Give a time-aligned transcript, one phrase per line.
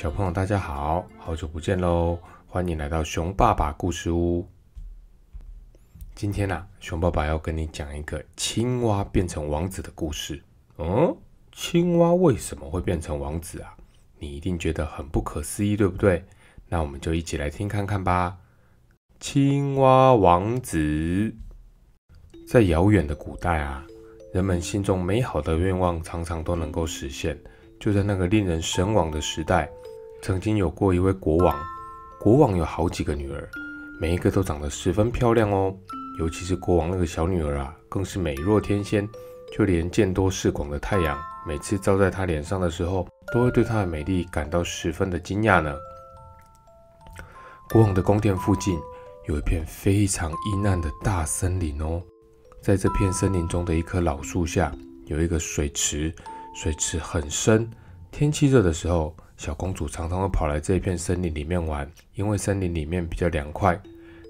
[0.00, 2.18] 小朋友，大家好，好久不见喽！
[2.46, 4.48] 欢迎来到熊爸爸故事屋。
[6.14, 10.42] 今天呢，熊爸爸要跟你讲一个青蛙变成王子的故事。
[10.78, 11.14] 嗯，
[11.52, 13.76] 青蛙为什么会变成王子啊？
[14.18, 16.24] 你一定觉得很不可思议，对不对？
[16.70, 18.38] 那我们就一起来听看看吧。
[19.18, 21.34] 青蛙王子，
[22.48, 23.84] 在遥远的古代啊，
[24.32, 27.38] 人们心中美好的愿望常常都能够实现。
[27.78, 29.70] 就在那个令人神往的时代。
[30.22, 31.56] 曾经有过一位国王，
[32.18, 33.48] 国王有好几个女儿，
[33.98, 35.74] 每一个都长得十分漂亮哦。
[36.18, 39.08] 尤其是国王那个小女儿啊，更是美若天仙。
[39.52, 45.74] 就连见多识广的太阳，每次照在她脸上的时候，都会对她的美丽感到十分的惊讶呢。
[47.70, 48.78] 国王的宫殿附近
[49.26, 52.00] 有一片非常阴暗的大森林哦，
[52.62, 54.70] 在这片森林中的一棵老树下，
[55.06, 56.14] 有一个水池，
[56.54, 57.68] 水池很深。
[58.12, 63.80] 天气热的时候，小公主常常会跑来这一片森林里面玩，因为森林里面比较凉快。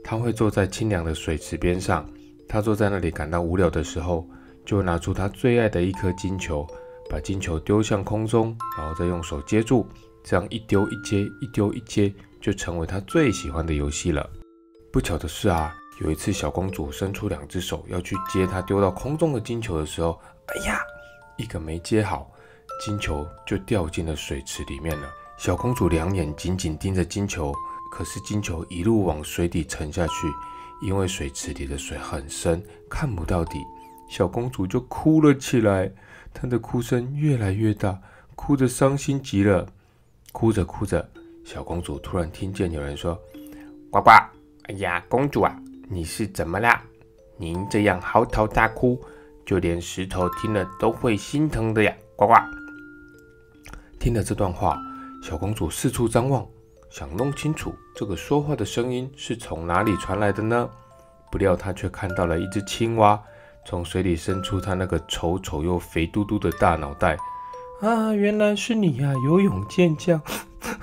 [0.05, 2.09] 她会坐在清凉的水池边上，
[2.49, 4.25] 她坐在那里感到无聊的时候，
[4.65, 6.65] 就会拿出她最爱的一颗金球，
[7.11, 9.85] 把金球丢向空中，然后再用手接住，
[10.23, 14.31] 这样一丢一接，一丢一接，就成为她最喜欢的游戏了。
[14.93, 20.17] 不巧的是啊，有一次小公主伸出两只手要去接她丢到空中的金球的时候，
[20.47, 20.81] 哎呀，
[21.37, 22.31] 一个没接好。
[22.81, 25.09] 金球就掉进了水池里面了。
[25.37, 27.55] 小公主两眼紧紧盯着金球，
[27.93, 30.27] 可是金球一路往水底沉下去，
[30.83, 33.59] 因为水池里的水很深，看不到底。
[34.09, 35.91] 小公主就哭了起来，
[36.35, 37.99] 她的哭声越来越大，
[38.35, 39.67] 哭得伤心极了。
[40.33, 41.09] 哭着哭着，
[41.45, 43.15] 小公主突然听见有人说
[43.91, 44.11] ：“呱呱，
[44.65, 45.55] 哎呀，公主啊，
[45.89, 46.83] 你是怎么啦？
[47.37, 49.01] 您这样嚎啕大哭，
[49.47, 52.35] 就连石头听了都会心疼的呀，呱呱。”
[54.01, 54.81] 听了这段话，
[55.23, 56.47] 小公主四处张望，
[56.89, 60.69] 想弄清楚这个说话的声音是从哪里传来的呢？
[61.31, 63.23] 不料她却看到了一只青蛙
[63.67, 67.19] 从水里伸出它那个丑丑又肥嘟嘟的大脑袋。
[67.83, 70.19] 啊，原来是你呀，游泳健将！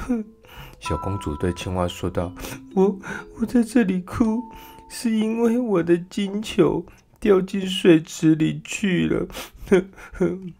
[0.79, 2.31] 小公主对青蛙说道
[2.75, 3.00] ：“我
[3.39, 4.44] 我在这里哭，
[4.91, 6.85] 是因为我的金球
[7.19, 9.27] 掉进水池里去了。”
[9.69, 10.53] 哼 哼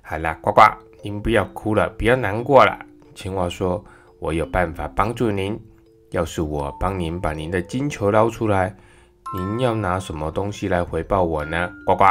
[0.00, 0.62] 好啦，呱呱。
[1.04, 2.78] 您不要哭了，不要难过了。
[3.14, 3.84] 青蛙说
[4.18, 5.60] ：“我有办法帮助您。
[6.12, 8.74] 要是我帮您把您的金球捞出来，
[9.36, 12.04] 您要拿什么东西来回报我呢？”呱呱。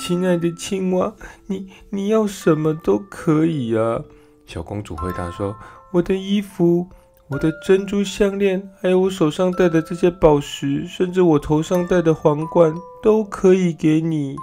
[0.00, 1.14] 亲爱的青蛙，
[1.46, 4.02] 你你要什么都可以啊。
[4.44, 5.54] 小公主回答说
[5.94, 6.88] ：“我的衣服，
[7.28, 14.34] 我的珍珠项链，还有我手上戴的这些宝石，甚至我头上戴的皇冠，都可以给你。”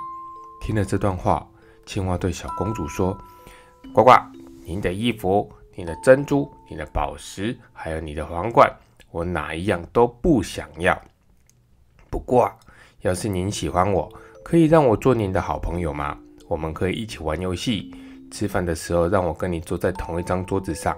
[0.63, 1.45] 听了这段话。
[1.89, 3.17] 青蛙对小公主说
[3.95, 4.11] ：“呱呱，
[4.63, 8.71] 您的衣服、你的珍珠、你的宝石，还有你的皇冠，
[9.09, 10.95] 我哪一样都不想要。
[12.07, 12.47] 不过，
[13.01, 14.07] 要是您喜欢我，
[14.43, 16.15] 可以让我做您的好朋友吗？
[16.47, 17.91] 我们可以一起玩游戏，
[18.29, 20.95] 吃饭的时候让我跟你坐在同一张桌子上，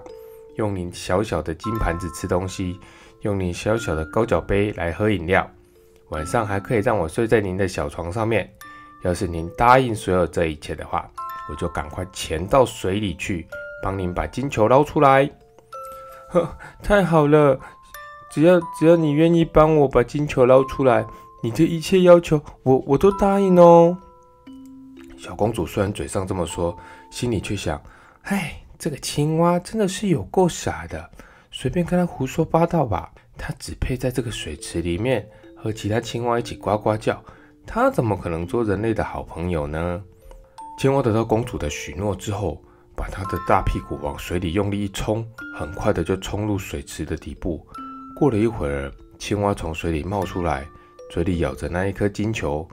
[0.58, 2.78] 用您小小的金盘子吃东西，
[3.22, 5.50] 用您小小的高脚杯来喝饮料。
[6.10, 8.54] 晚上还可以让我睡在您的小床上面。”
[9.04, 11.10] 要是您答应所有这一切的话，
[11.50, 13.48] 我就赶快潜到水里去，
[13.82, 15.30] 帮您把金球捞出来。
[16.30, 17.60] 呵，太好了！
[18.32, 21.06] 只要只要你愿意帮我把金球捞出来，
[21.44, 23.98] 你这一切要求我我都答应哦。
[25.18, 26.78] 小公主虽然嘴上这么说，
[27.12, 27.82] 心里却想：
[28.22, 31.10] 唉，这个青蛙真的是有够傻的，
[31.52, 33.12] 随便跟他胡说八道吧。
[33.38, 37.22] 它只配在这个水池里面和其他青蛙一起呱呱叫。
[37.66, 40.02] 他怎么可能做人类的好朋友呢？
[40.78, 42.62] 青蛙得到公主的许诺之后，
[42.96, 45.26] 把他的大屁股往水里用力一冲，
[45.58, 47.66] 很快的就冲入水池的底部。
[48.16, 50.68] 过了一会儿，青蛙从水里冒出来，
[51.12, 52.68] 嘴里咬着那一颗金球，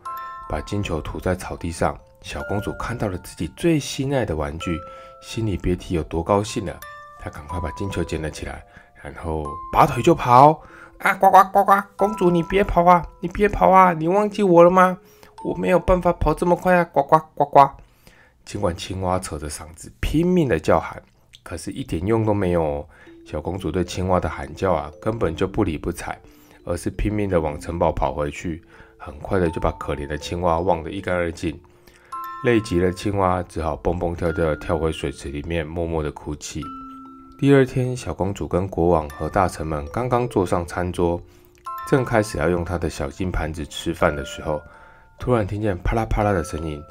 [0.48, 1.96] 把金球吐在草地上。
[2.22, 4.76] 小公主看到了自己最心爱的玩具，
[5.22, 6.78] 心里别提有多高兴了。
[7.20, 8.64] 她赶快把金球捡了起来，
[9.02, 10.60] 然后拔腿就跑。
[10.98, 11.72] 啊，呱呱呱呱！
[11.96, 13.06] 公主，你别跑啊！
[13.20, 13.92] 你别跑啊！
[13.92, 14.98] 你忘记我了吗？
[15.44, 16.84] 我没有办法跑这么快啊！
[16.92, 17.68] 呱呱呱呱！
[18.44, 21.00] 尽管青蛙扯着嗓子拼命的叫喊，
[21.44, 22.86] 可是一点用都没有。
[23.24, 26.18] 小公主对青蛙的喊叫啊，根本就不理不睬，
[26.64, 28.62] 而是拼命的往城堡跑回去。
[28.96, 31.58] 很快的就把可怜的青蛙忘得一干二净。
[32.44, 36.60] 累极了，青蛙只好蹦蹦跳跳跳回水池里面，默默的哭泣。
[37.38, 41.22] 第二天，小公主跟国王和大臣们刚刚坐上餐桌，
[41.88, 44.60] 正开始要用她的小金盘子吃饭的时候，
[45.20, 46.82] 突然听见啪啦啪啦的声音。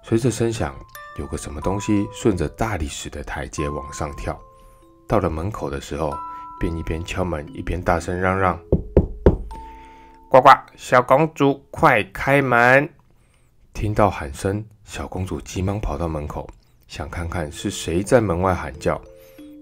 [0.00, 0.76] 随着声响，
[1.18, 4.40] 有个什么东西顺着大理石的台阶往上跳。
[5.08, 6.16] 到了门口的时候，
[6.60, 8.56] 便一边敲门一边大声嚷嚷
[10.30, 12.88] ：“呱呱，小公主，快开门！”
[13.74, 16.48] 听到喊声，小公主急忙跑到门口，
[16.86, 19.00] 想看看是谁在门外喊叫。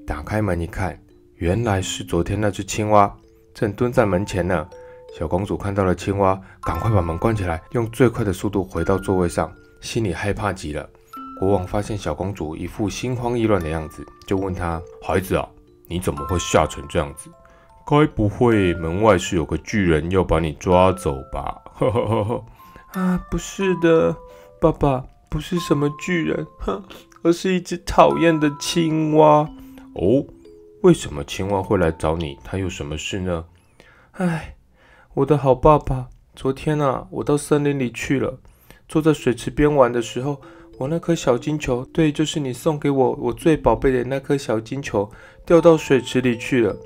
[0.09, 0.99] 打开门一看，
[1.35, 3.15] 原来是昨天那只青蛙，
[3.53, 4.67] 正蹲在门前呢。
[5.15, 9.53] 小公主看到了青蛙，赶快把门关起来，用最快的速度回到座位上，
[9.83, 10.89] 心里害怕极了。
[11.39, 15.47] 国王发现小公主一副心慌意乱的样子，就问她：“孩子啊，
[15.87, 17.29] 你怎么会吓成这样子？
[17.87, 22.45] 该不会门外是有个巨人要把你抓走吧？”呵呵呵呵。
[22.99, 24.17] 啊，不是的，
[24.59, 26.83] 爸爸，不是什么巨人，哼，
[27.23, 29.47] 而是一只讨厌的青蛙。
[29.99, 30.25] 哦，
[30.83, 32.39] 为什么青蛙会来找你？
[32.45, 33.45] 它有什么事呢？
[34.13, 34.55] 唉。
[35.15, 36.07] 我的好爸爸，
[36.37, 38.39] 昨天啊，我到森林里去了。
[38.89, 40.41] 坐在水池边玩的时候，
[40.79, 45.11] 我那颗小金球，对，就是你送给我我最宝贝的那颗小金球，
[45.45, 46.77] 掉到水池里去了。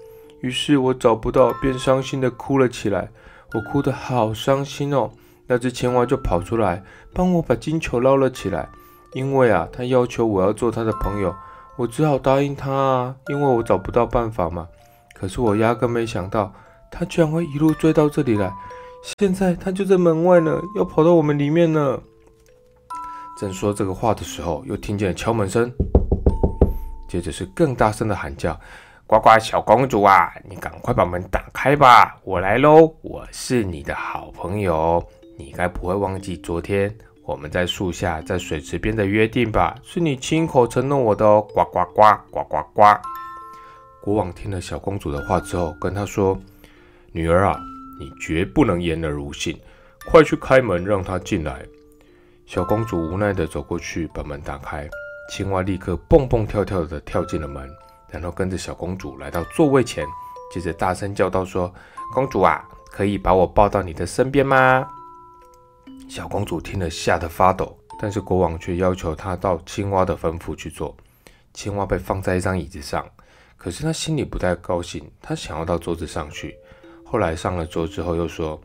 [0.41, 3.11] 于是我找不到，便伤心的哭了起来。
[3.53, 5.11] 我哭得好伤心哦。
[5.47, 6.82] 那只青蛙就跑出来，
[7.12, 8.67] 帮我把金球捞了起来。
[9.12, 11.35] 因为啊，他要求我要做他的朋友，
[11.77, 14.69] 我只好答应他啊，因为我找不到办法嘛。
[15.15, 16.53] 可是我压根没想到。
[16.95, 18.53] 他居然会一路追到这里来，
[19.19, 21.99] 现在他就在门外呢，要跑到我们里面呢。
[23.39, 25.73] 正说这个话的时候，又听见敲门声，
[27.09, 28.55] 接着是更大声的喊叫
[29.09, 32.95] ：“呱呱，小公主啊，你赶快把门打开吧，我来喽！
[33.01, 35.03] 我是你的好朋友，
[35.39, 39.77] 你该不会忘记昨天我们在树下、在水池边的约定吧？
[39.83, 41.41] 是你亲口承诺我的哦！
[41.55, 42.83] 呱呱呱，呱呱呱！”
[44.03, 46.39] 国王听了小公主的话之后，跟她说。
[47.15, 47.61] 女儿啊，
[48.01, 49.55] 你绝不能言而无信，
[50.11, 51.63] 快去开门，让她进来。
[52.47, 54.89] 小公主无奈地走过去，把门打开。
[55.31, 57.71] 青蛙立刻蹦蹦跳跳地跳进了门，
[58.09, 60.07] 然后跟着小公主来到座位前，
[60.51, 61.73] 接着大声叫道：“说，
[62.15, 64.89] 公主啊，可以把我抱到你的身边吗？”
[66.08, 70.96] 小公主听了，吓得发抖，但是国王却要求她到青蛙的吩咐去做。
[71.54, 73.06] 青蛙被放在一张椅子上，
[73.56, 76.56] 可是她心里不太高兴，她想要到桌子上去。
[77.04, 78.60] 后来上了桌之后，又说：“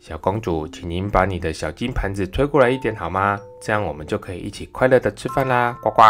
[0.00, 3.40] 小公主，请您把你的小金盘子推过来一点好吗？
[3.60, 6.02] 这样我们就可以一起快乐的吃饭啦！”呱呱。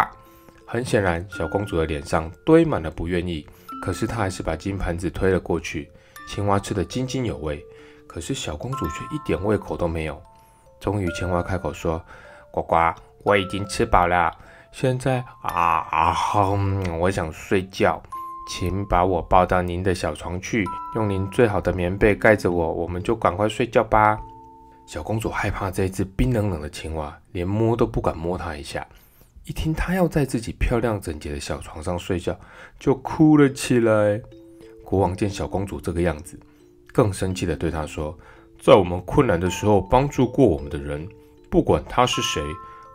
[0.65, 3.47] 很显然，小公主的脸上堆满了不愿意，
[3.81, 5.91] 可是她还是把金盘子推了过去。
[6.29, 7.65] 青蛙吃得津津有味，
[8.07, 10.21] 可是小公主却一点胃口都没有。
[10.81, 12.03] 终于，青蛙开口说
[12.51, 12.77] ：“呱呱，
[13.25, 14.31] 我已经吃饱了，
[14.73, 18.03] 现在啊啊哼，我想睡觉。”
[18.49, 20.65] 请把我抱到您的小床去，
[20.95, 24.17] 用您最好的棉被盖着我，我们就赶快睡觉吧。
[24.87, 28.87] 小公主害怕这只冰冷冷的青蛙，连摸都不敢摸它一下。
[29.47, 32.39] 一听它要在自己漂亮整洁的小床上睡觉，
[32.79, 34.23] 就哭了起来。
[34.85, 36.39] 国王见小公主这个样子，
[36.93, 38.17] 更生气地对她说
[38.59, 41.09] ：“在我们困难的时候帮助过我们的人，
[41.51, 42.43] 不管他是谁，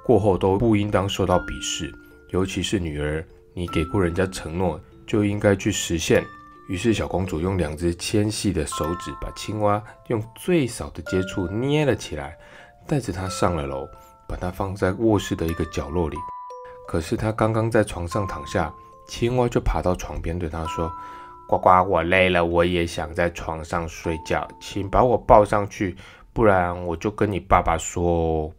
[0.06, 1.94] 过后都不应当受到鄙视，
[2.30, 6.24] 尤其是女儿，你给过人家承诺。”就应该去实现。
[6.70, 12.38] 于是，小公主用两只纤细的手指把青蛙用最少的接触捏了起来，
[12.88, 13.86] 带着它上了楼，
[14.26, 16.16] 把它放在卧室的一个角落里。
[16.88, 18.74] 可是，她刚刚在床上躺下，
[19.06, 20.90] 青蛙就爬到床边，对她说
[21.52, 25.96] ：“呱呱，我累了，我也想在床上睡觉，请把我抱上去，
[26.32, 28.50] 不然我就跟你爸爸说。”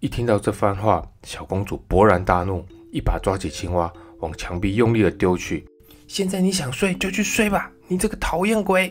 [0.00, 5.66] 一听到这番话，小公主勃然大怒，一把抓起青蛙，往墙壁用力的丢去。
[6.06, 8.90] 现在你想睡就去睡吧，你这个讨厌鬼！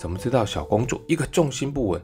[0.00, 2.02] 怎么知道小公主一个重心不稳，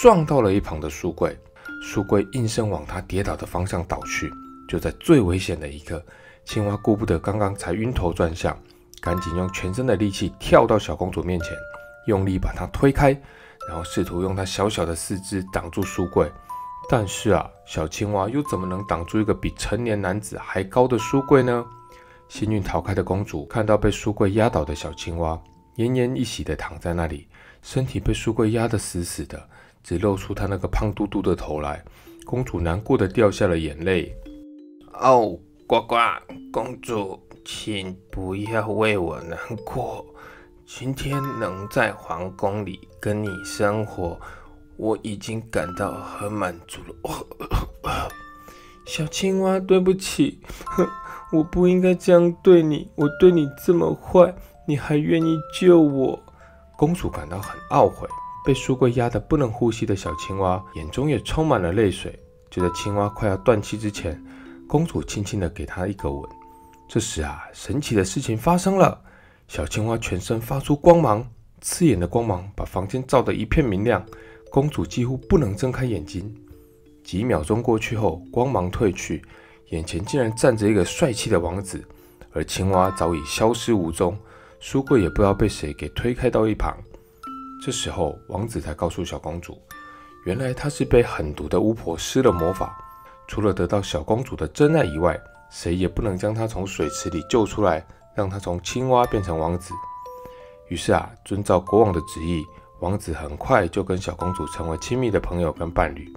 [0.00, 1.36] 撞到了一旁的书柜，
[1.82, 4.32] 书柜应声往她跌倒的方向倒去。
[4.66, 6.02] 就在最危险的一刻，
[6.46, 8.56] 青蛙顾不得刚刚才晕头转向，
[9.04, 11.50] 赶紧用全身的力气跳到小公主面前，
[12.06, 13.10] 用力把她推开，
[13.68, 16.26] 然后试图用她小小的四肢挡住书柜。
[16.88, 21.62] 但是啊，小青蛙又怎么能挡住一个比成年男子还高的书柜呢？
[22.28, 25.38] 幸运逃开的公主看到被书柜压倒的小青蛙，
[25.76, 27.28] 奄奄一息地躺在那里，
[27.60, 29.46] 身体被书柜压得死死的，
[29.82, 31.84] 只露出她那个胖嘟嘟的头来。
[32.24, 34.16] 公主难过的掉下了眼泪。
[34.94, 35.96] 哦，呱呱，
[36.50, 40.04] 公主，请不要为我难过。
[40.66, 44.18] 今天能在皇宫里跟你生活，
[44.76, 48.08] 我已经感到很满足了。
[48.86, 50.40] 小青蛙，对不起。
[51.32, 54.34] 我不应该这样对你，我对你这么坏，
[54.66, 56.18] 你还愿意救我？
[56.76, 58.08] 公主感到很懊悔，
[58.44, 62.18] 被书柜压得不能呼吸的小青蛙眼中也充满了泪水。
[62.50, 64.22] 就在青蛙快要断气之前，
[64.68, 66.22] 公主轻轻地给他一个吻。
[66.88, 69.00] 这时啊，神奇的事情发生了，
[69.48, 71.28] 小青蛙全身发出光芒，
[71.60, 74.04] 刺眼的光芒把房间照得一片明亮，
[74.50, 76.32] 公主几乎不能睁开眼睛。
[77.02, 79.22] 几秒钟过去后，光芒褪去，
[79.70, 81.84] 眼前竟然站着一个帅气的王子，
[82.32, 84.16] 而青蛙早已消失无踪，
[84.60, 86.76] 书柜也不知道被谁给推开到一旁。
[87.62, 89.58] 这时候，王子才告诉小公主，
[90.26, 92.76] 原来他是被狠毒的巫婆施了魔法，
[93.26, 95.18] 除了得到小公主的真爱以外，
[95.50, 97.84] 谁也不能将她从水池里救出来，
[98.14, 99.72] 让她从青蛙变成王子。
[100.68, 102.44] 于是啊，遵照国王的旨意，
[102.80, 106.10] 王子很快就跟小公主成为亲密的朋友跟伴侣。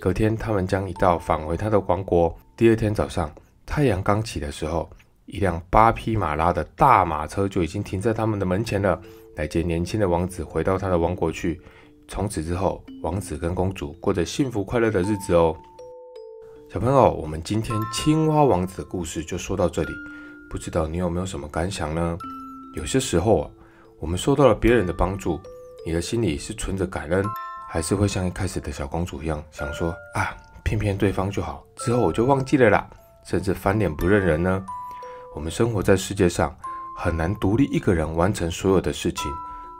[0.00, 2.34] 隔天，他们将一道返回他的王国。
[2.56, 3.30] 第二天早上，
[3.66, 4.88] 太阳刚起的时候，
[5.26, 9.00] 一辆八匹马拉的大马车就已经停在他们的门前了。
[9.36, 11.60] 来接年轻的王子回到他的王国去。
[12.08, 15.54] 从此之后，王子跟公主过着幸福快乐的日子哦。
[16.72, 19.92] 小朋友，我们今天青蛙王子的故事就说到这里。
[20.48, 22.16] 不知道你有没有什么感想呢？
[22.74, 23.50] 有些时候啊，
[23.98, 25.40] 我们受到了别人的帮助，
[25.84, 27.24] 你的心里是存着感恩，
[27.68, 30.30] 还是会像一开始的小公主一样，想说啊，
[30.62, 32.88] 骗骗对方就好，之后我就忘记了啦，
[33.24, 34.64] 甚至翻脸不认人呢？
[35.34, 36.56] 我们生活在世界上。
[36.96, 39.32] 很难独立一个人完成所有的事情。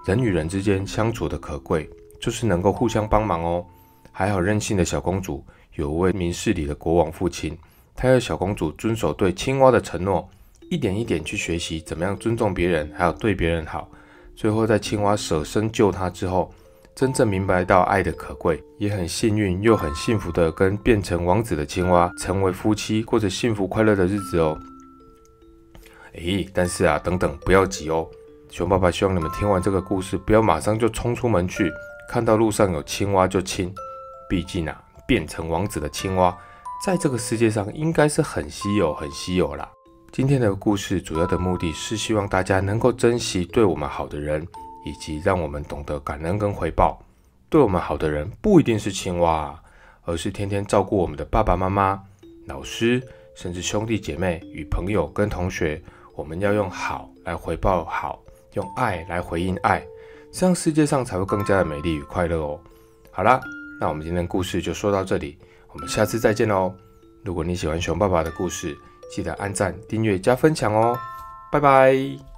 [0.06, 3.64] 人与人之间相处的可贵，就是能够互相帮忙哦。
[4.10, 5.44] 还好任性的小公主
[5.80, 7.58] 有位明事理的国王父亲，
[7.96, 10.28] 他要小公主遵守对青蛙的承诺，
[10.68, 13.90] 一点一点去学习怎么样尊重别人，还有对别人好。
[14.36, 16.52] 最后在青蛙舍身救他之后，
[16.94, 24.58] 真正明白到爱的可贵，也很幸运又很幸福的跟变成王子的青蛙成为夫妻，过着幸福快乐的日子哦。
[26.12, 28.06] 诶，但是啊，等等，不要急哦。
[28.50, 31.72] 熊爸爸希望你们听完这个故事，不要马上就冲出门去，
[32.06, 33.72] 看到路上有青蛙就亲。
[34.28, 34.80] 毕竟啊，
[35.10, 36.38] 变成王子的青蛙，
[36.86, 39.68] 在这个世界上应该是很稀有、很稀有啦。
[40.12, 44.46] 今天的故事主要的目的是希望大家能够珍惜对我们好的人，
[44.84, 46.96] 以及让我们懂得感恩跟回报。
[47.48, 49.60] 对我们好的人不一定是青蛙，
[50.04, 52.00] 而是天天照顾我们的爸爸妈妈、
[52.46, 53.02] 老师，
[53.34, 55.82] 甚至兄弟姐妹与朋友跟同学。
[56.14, 59.84] 我们要用好来回报好，用爱来回应爱，
[60.30, 62.60] 这样世界上才会更加的美丽与快乐哦。
[63.10, 63.40] 好啦，
[63.80, 65.38] 那我们今天故事就说到这里，
[65.72, 66.74] 我们下次再见喽。
[67.24, 68.76] 如果你喜欢熊爸爸的故事，
[69.10, 70.96] 记得按赞、订阅、加分享哦。
[71.50, 72.29] 拜拜。